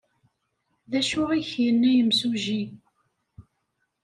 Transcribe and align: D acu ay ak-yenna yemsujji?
D 0.91 0.93
acu 0.99 1.21
ay 1.31 1.43
ak-yenna 1.43 1.91
yemsujji? 1.93 2.63